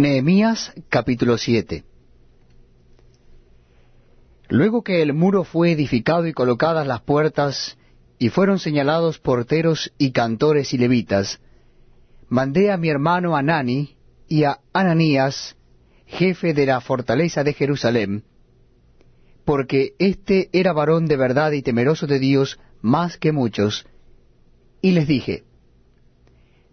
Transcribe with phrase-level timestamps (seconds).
[0.00, 1.84] Nehemías capítulo 7
[4.48, 7.76] Luego que el muro fue edificado y colocadas las puertas,
[8.18, 11.42] y fueron señalados porteros y cantores y levitas,
[12.30, 15.58] mandé a mi hermano Anani y a Ananías,
[16.06, 18.24] jefe de la fortaleza de Jerusalén,
[19.44, 23.86] porque éste era varón de verdad y temeroso de Dios más que muchos,
[24.80, 25.44] y les dije,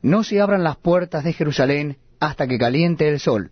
[0.02, 3.52] No se abran las puertas de Jerusalén hasta que caliente el sol,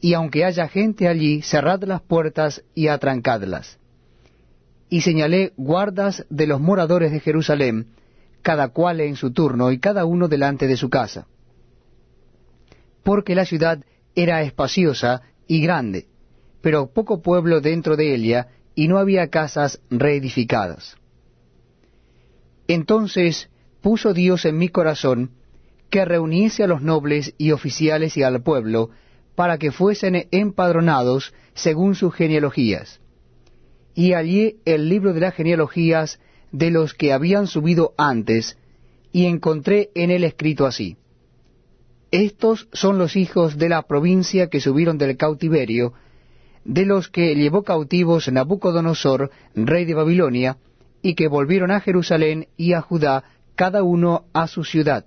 [0.00, 3.78] y aunque haya gente allí, cerrad las puertas y atrancadlas.
[4.88, 7.88] Y señalé guardas de los moradores de Jerusalén,
[8.42, 11.26] cada cual en su turno y cada uno delante de su casa.
[13.02, 13.80] Porque la ciudad
[14.14, 16.06] era espaciosa y grande,
[16.60, 20.96] pero poco pueblo dentro de ella, y no había casas reedificadas.
[22.68, 23.48] Entonces
[23.80, 25.30] puso Dios en mi corazón
[25.90, 28.90] que reuniese a los nobles y oficiales y al pueblo,
[29.34, 33.00] para que fuesen empadronados según sus genealogías.
[33.94, 36.20] Y hallé el libro de las genealogías
[36.52, 38.58] de los que habían subido antes,
[39.12, 40.96] y encontré en él escrito así.
[42.10, 45.92] Estos son los hijos de la provincia que subieron del cautiverio,
[46.64, 50.58] de los que llevó cautivos Nabucodonosor, rey de Babilonia,
[51.02, 53.24] y que volvieron a Jerusalén y a Judá,
[53.54, 55.06] cada uno a su ciudad,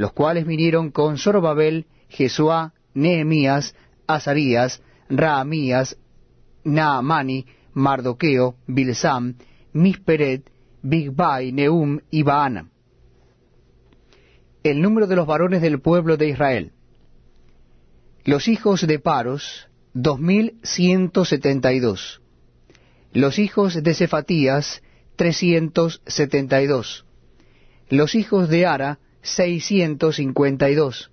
[0.00, 3.74] los cuales vinieron con Zorobabel, Jesuá, Nehemías,
[4.06, 5.98] Azarías, Raamías,
[6.64, 9.34] Naamani, Mardoqueo, Bilsam,
[9.74, 12.70] Misperet, Bigbai, Neum y Baana.
[14.62, 16.72] El número de los varones del pueblo de Israel.
[18.24, 22.22] Los hijos de Paros, dos mil ciento setenta y dos.
[23.12, 24.82] Los hijos de Cefatías,
[25.16, 27.04] trescientos setenta y dos.
[27.90, 31.10] Los hijos de Ara, seiscientos cincuenta y dos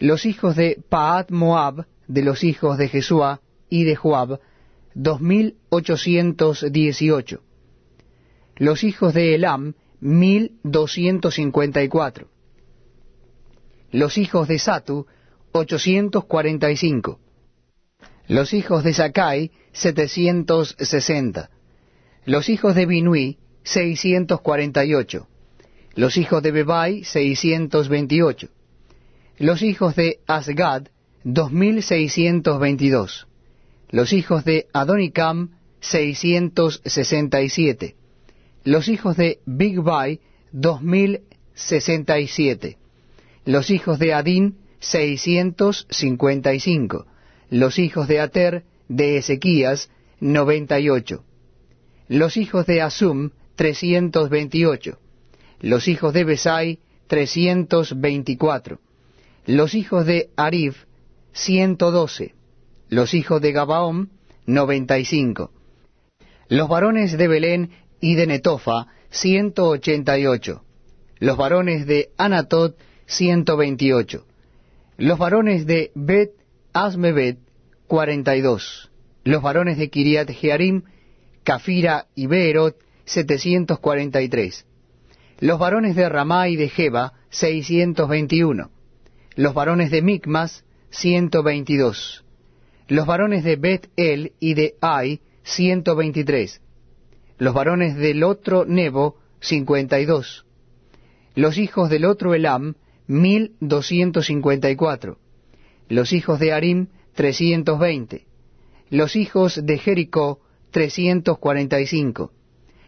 [0.00, 4.40] los hijos de Paat Moab, de los hijos de Jesúa y de Joab,
[4.94, 7.42] dos mil ochocientos dieciocho.
[8.56, 12.28] Los hijos de Elam, mil doscientos cincuenta y cuatro.
[13.90, 15.06] Los hijos de Satu,
[15.52, 17.20] ochocientos cuarenta y cinco.
[18.26, 21.50] Los hijos de Sakai, setecientos sesenta.
[22.24, 25.28] Los hijos de Binui, seiscientos cuarenta y ocho.
[25.94, 28.48] Los hijos de Bebai, seiscientos veintiocho
[29.40, 30.88] los hijos de Asgad,
[31.24, 33.26] dos mil seiscientos veintidós.
[33.88, 37.96] Los hijos de Adonicam, seiscientos sesenta y siete.
[38.64, 40.20] Los hijos de Bigbai,
[40.52, 41.22] dos mil
[41.54, 42.76] sesenta y siete.
[43.46, 44.12] Los hijos de
[46.54, 47.06] y cinco.
[47.48, 49.88] Los hijos de Ater, de Ezequías,
[50.20, 51.24] noventa y ocho.
[52.08, 54.98] Los hijos de Asum, trescientos veintiocho.
[55.60, 58.80] Los hijos de Besai, trescientos veinticuatro
[59.46, 60.84] los hijos de Arif,
[61.32, 62.34] ciento doce.
[62.88, 64.10] Los hijos de Gabaón,
[64.46, 65.50] noventa y cinco.
[66.48, 67.70] Los varones de Belén
[68.00, 70.64] y de Netofa, ciento ochenta y ocho.
[71.18, 72.76] Los varones de Anatot,
[73.06, 74.26] ciento veintiocho.
[74.96, 76.32] Los varones de Bet
[76.72, 77.38] Asmebet,
[77.86, 78.90] cuarenta y dos.
[79.24, 80.82] Los varones de Kiriat Jearim,
[81.44, 84.66] Cafira y Beerot, setecientos cuarenta y tres.
[85.40, 88.70] Los varones de Ramá y de Jeba, seiscientos veintiuno.
[89.36, 92.24] Los varones de Micmas, ciento veintidós,
[92.88, 96.60] los varones de Bet-El y de Ai, ciento veintitrés,
[97.38, 100.44] los varones del otro Nebo, cincuenta y dos,
[101.34, 102.74] los hijos del otro Elam,
[103.06, 105.18] mil doscientos cincuenta y cuatro,
[105.88, 108.26] los hijos de Arim, trescientos veinte,
[108.90, 110.40] los hijos de Jericó,
[110.70, 112.32] trescientos cuarenta y cinco,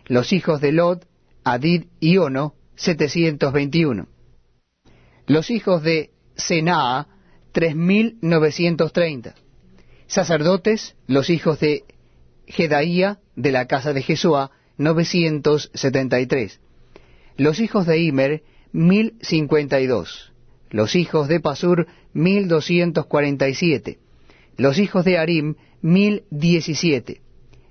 [0.06, 1.04] los hijos de Lod,
[1.44, 4.08] Adid y Ono, setecientos veintiuno,
[5.26, 7.08] los hijos de Senaa,
[7.52, 9.34] tres mil novecientos treinta.
[10.06, 11.84] Sacerdotes, los hijos de
[12.46, 16.60] Jedaía, de la casa de Jesúa, novecientos setenta y tres.
[17.36, 18.42] Los hijos de Imer,
[18.72, 20.32] mil cincuenta y dos.
[20.70, 23.98] Los hijos de Pasur, mil doscientos cuarenta y siete.
[24.56, 27.22] Los hijos de Arim, mil diecisiete.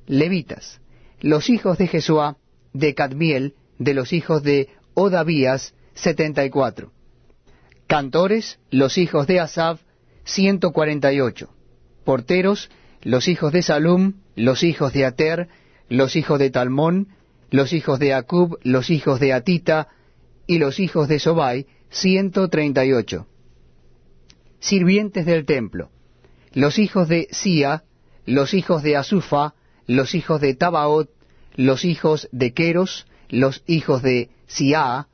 [0.08, 0.82] Levitas.
[1.20, 2.38] Los hijos de Jesúa,
[2.74, 6.92] de Cadmiel, de los hijos de Odavías, setenta y cuatro
[7.88, 9.82] Cantores, los hijos de Asaf,
[10.24, 11.50] ciento cuarenta y ocho.
[12.06, 12.70] Porteros,
[13.02, 15.50] los hijos de Salum, los hijos de Ater,
[15.90, 17.10] los hijos de Talmón,
[17.50, 19.90] los hijos de Acub, los hijos de Atita
[20.48, 23.28] y los hijos de Sobai, ciento treinta y ocho.
[24.60, 25.90] Sirvientes del templo,
[26.54, 27.84] los hijos de Sia,
[28.26, 29.56] los hijos de Asufa,
[29.88, 31.10] los hijos de Tabaot,
[31.56, 35.08] los hijos de Queros, los hijos de Sia,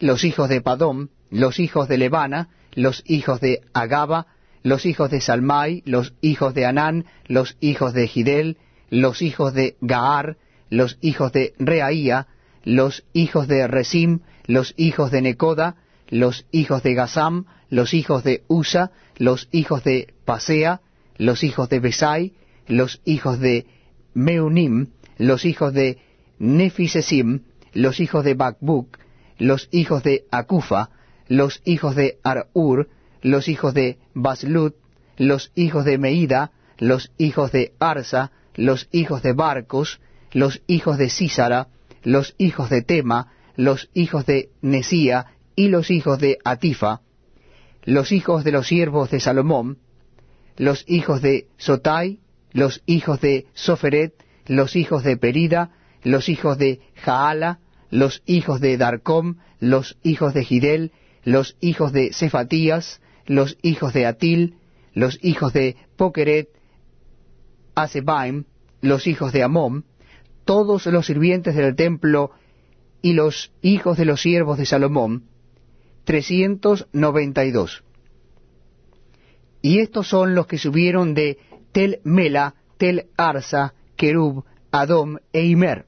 [0.00, 4.26] los hijos de Padom, los hijos de Levana, los hijos de Agaba,
[4.62, 8.56] los hijos de Salmai, los hijos de Anán, los hijos de Gidel,
[8.90, 10.38] los hijos de Gaar,
[10.70, 12.26] los hijos de Reaía,
[12.64, 15.76] los hijos de Resim, los hijos de Necoda,
[16.08, 20.80] los hijos de Gazam, los hijos de Usa, los hijos de Pasea,
[21.16, 22.32] los hijos de Besai,
[22.66, 23.66] los hijos de
[24.14, 24.88] Meunim,
[25.18, 25.98] los hijos de
[26.42, 27.42] Nefisesim,
[27.72, 28.98] los hijos de Bakbuk,
[29.38, 30.90] los hijos de Akufa,
[31.28, 32.88] los hijos de Arur,
[33.20, 34.74] los hijos de Baslut,
[35.16, 40.00] los hijos de Meida, los hijos de Arsa, los hijos de Barcos,
[40.32, 41.68] los hijos de Sísara,
[42.02, 47.02] los hijos de Tema, los hijos de Nesía y los hijos de Atifa,
[47.84, 49.78] los hijos de los siervos de Salomón,
[50.56, 52.18] los hijos de Sotai,
[52.50, 54.14] los hijos de Soferet,
[54.46, 55.70] los hijos de Perida,
[56.02, 57.60] los hijos de Jaala,
[57.90, 60.92] los hijos de Darcom, los hijos de Gidel,
[61.24, 64.56] los hijos de Cefatías, los hijos de Atil,
[64.94, 66.48] los hijos de Pokeret,
[67.74, 68.44] Asebaim,
[68.80, 69.84] los hijos de Amón,
[70.44, 72.32] todos los sirvientes del templo
[73.00, 75.24] y los hijos de los siervos de Salomón,
[76.04, 77.84] trescientos noventa y dos.
[79.60, 81.38] Y estos son los que subieron de
[81.70, 85.86] Tel Mela, Tel Arsa, Kerub, Adom e Imer,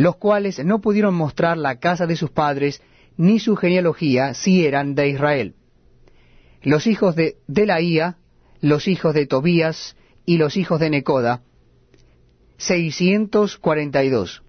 [0.00, 2.80] los cuales no pudieron mostrar la casa de sus padres
[3.18, 5.54] ni su genealogía si eran de Israel.
[6.62, 8.16] Los hijos de Delaía,
[8.62, 11.42] los hijos de Tobías y los hijos de Necoda,
[12.56, 14.42] seiscientos cuarenta y dos.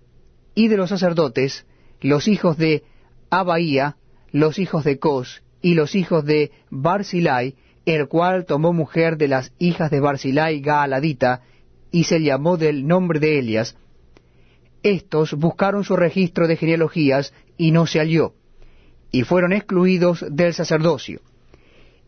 [0.55, 1.65] Y de los sacerdotes,
[1.99, 2.83] los hijos de
[3.29, 3.97] Abaía,
[4.31, 7.55] los hijos de Cos y los hijos de Barzilai,
[7.85, 11.41] el cual tomó mujer de las hijas de Barzilai Gaaladita,
[11.91, 13.75] y se llamó del nombre de Elias.
[14.83, 18.33] Estos buscaron su registro de genealogías y no se halló,
[19.11, 21.21] y fueron excluidos del sacerdocio.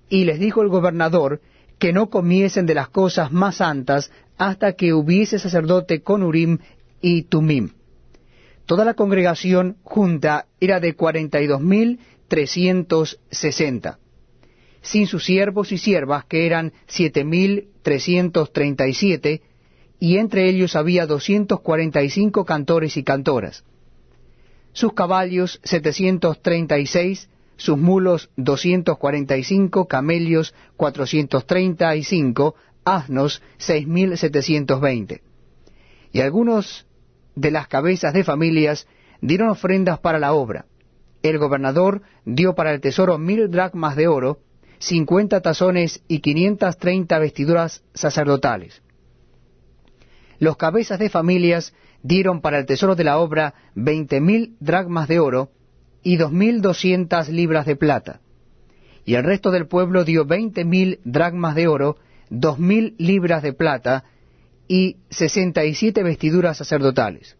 [0.10, 1.42] Y les dijo el gobernador
[1.80, 6.60] que no comiesen de las cosas más santas hasta que hubiese sacerdote con Urim
[7.02, 7.72] y Tumim.
[8.66, 14.00] Toda la congregación junta era de cuarenta y dos mil trescientos sesenta
[14.84, 19.42] sin sus siervos y siervas, que eran siete mil trescientos treinta y siete,
[20.06, 23.64] y entre ellos había doscientos cuarenta y cinco cantores y cantoras.
[24.74, 31.96] Sus caballos setecientos treinta y seis, sus mulos doscientos cuarenta y cinco, camellos cuatrocientos treinta
[31.96, 35.22] y cinco, asnos seis mil setecientos veinte.
[36.12, 36.86] Y algunos
[37.36, 38.88] de las cabezas de familias
[39.22, 40.66] dieron ofrendas para la obra.
[41.22, 44.40] El gobernador dio para el tesoro mil dracmas de oro,
[44.80, 48.82] cincuenta tazones y quinientas treinta vestiduras sacerdotales.
[50.44, 55.22] Los cabezas de familias dieron para el tesoro de la obra veinte mil dracmas de
[55.22, 55.51] oro
[56.04, 58.19] y dos mil doscientas libras de plata.
[59.06, 61.95] Y el resto del pueblo dio veinte mil dracmas de oro,
[62.30, 64.04] dos mil libras de plata
[64.68, 67.38] y sesenta y siete vestiduras sacerdotales.